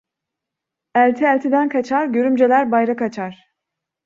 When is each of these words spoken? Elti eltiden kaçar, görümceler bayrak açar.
Elti 0.95 1.25
eltiden 1.25 1.69
kaçar, 1.69 2.05
görümceler 2.07 2.71
bayrak 2.71 3.01
açar. 3.01 3.51